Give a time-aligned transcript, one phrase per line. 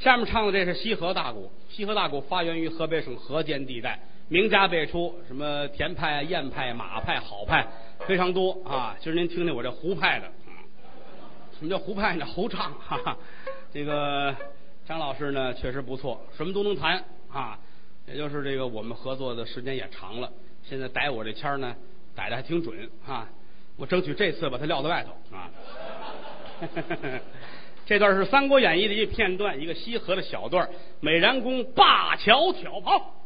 [0.00, 7.66] 下面唱的这是西河大鼓，西河大鼓发源于河北省河间地带，名家辈出，什么田派、燕派、马派、好派
[8.06, 8.96] 非常多啊。
[8.98, 10.26] 今儿您听听我这胡派的，
[11.58, 12.24] 什么叫胡派呢？
[12.24, 13.14] 胡唱，哈哈。
[13.74, 14.34] 这个
[14.86, 17.58] 张老师呢确实不错，什么都能弹啊。
[18.06, 20.32] 也就是这个我们合作的时间也长了，
[20.62, 21.76] 现在逮我这签呢
[22.16, 23.28] 逮的还挺准啊。
[23.76, 25.50] 我争取这次把他撂在外头啊。
[27.90, 30.68] 这段是《三国演义》的一片段，一个西河的小段
[31.00, 33.19] 美髯公灞桥挑袍。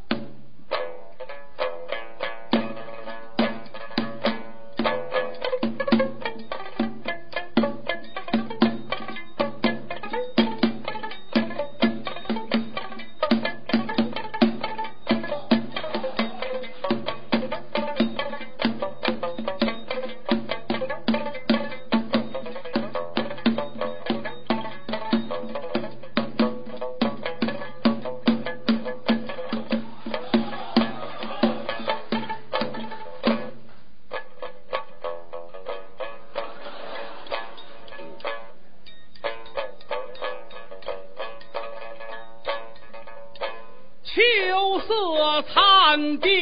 [45.94, 46.34] 炮。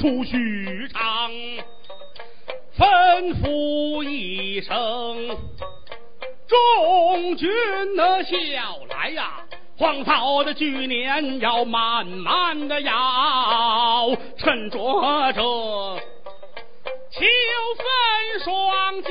[0.00, 0.79] 出去，
[2.78, 5.36] 吩咐一声，
[6.46, 7.48] 众军
[7.96, 8.32] 的笑
[8.88, 9.44] 来呀，
[9.76, 14.78] 荒草的巨年要慢慢的摇，趁着
[15.32, 15.40] 这
[17.12, 17.26] 秋
[17.76, 17.84] 分
[18.44, 19.10] 霜降，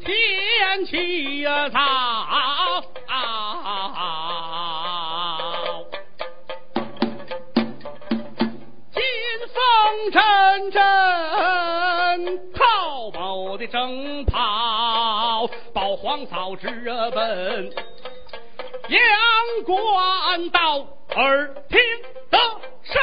[0.00, 1.78] 天气呀早。
[13.56, 16.68] 的征袍，保皇嫂直
[17.14, 17.72] 奔
[18.88, 19.00] 阳
[19.64, 21.78] 关道，耳听
[22.30, 22.38] 得
[22.82, 22.94] 身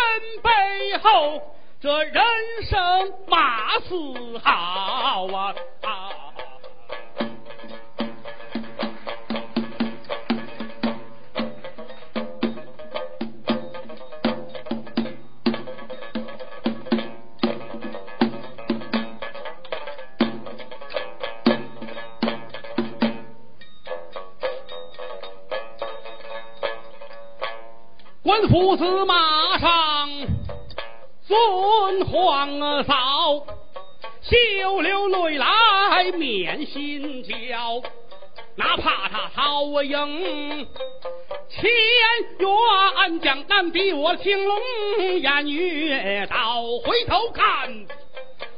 [0.41, 1.41] 背后，
[1.81, 2.23] 这人
[2.69, 5.55] 声马嘶好啊！
[28.49, 30.09] 父子马上
[31.25, 33.45] 尊皇嫂，
[34.21, 37.81] 休流泪来免心焦，
[38.55, 40.67] 哪怕他曹营
[41.49, 41.69] 千
[42.39, 44.59] 员将难比我青龙
[45.21, 47.87] 偃月刀，回头看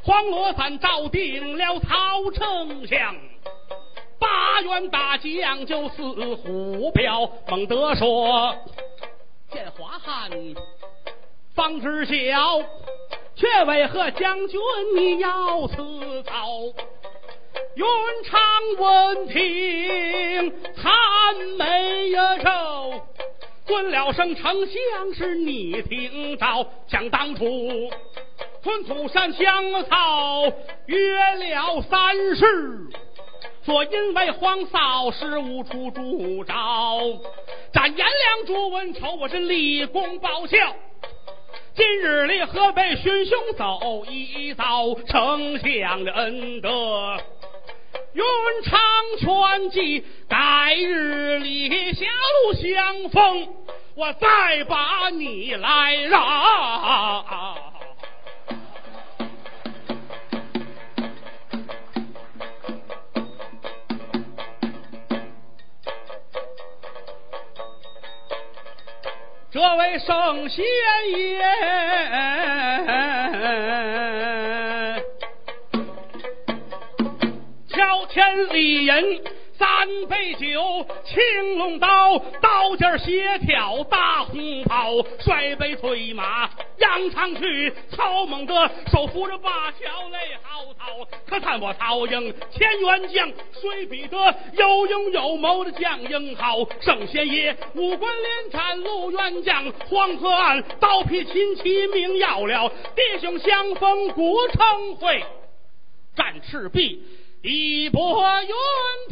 [0.03, 3.15] 黄罗伞罩定了曹丞相，
[4.19, 6.03] 八员大将就似
[6.35, 8.55] 虎彪，猛得说。
[10.05, 10.29] 汉
[11.55, 12.61] 方知晓，
[13.35, 14.59] 却为何将军
[14.95, 16.61] 你要辞操？
[17.73, 17.85] 云
[18.23, 18.39] 长
[18.77, 20.93] 闻听叹
[21.57, 22.11] 眉
[22.43, 23.01] 愁，
[23.65, 26.67] 尊了声丞相是你听着。
[26.87, 27.43] 想当初
[28.61, 30.43] 屯土山香草
[30.85, 32.45] 约了三世，
[33.65, 36.53] 说因为黄嫂是无处住着。
[37.73, 40.55] 斩颜良、朱文丑，我是立功报效。
[41.73, 47.17] 今日里河北寻兄走一遭，丞相的恩德，
[48.13, 48.23] 云
[48.65, 48.79] 长
[49.19, 50.05] 全记。
[50.29, 53.47] 改日里狭路相逢，
[53.95, 57.64] 我再把你来饶。
[69.55, 70.65] 这位圣贤
[71.11, 71.39] 爷，
[77.69, 79.21] 乔天理人
[79.57, 91.07] 三杯酒，青龙刀，刀尖斜挑大红袍，摔杯催马扬长去，曹孟德手扶着八桥泪嚎啕。
[91.25, 94.17] 可叹我曹营前元将，谁比得
[94.53, 96.67] 有勇有谋的将英豪？
[96.81, 105.23] 圣贤爷五关连战陆元将，黄河岸刀劈秦旗命要了，弟兄相逢古城会，
[106.15, 107.01] 战赤壁。
[107.47, 108.49] 一波云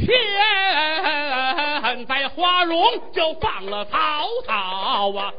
[0.07, 5.31] 天，在花荣就放了曹操啊！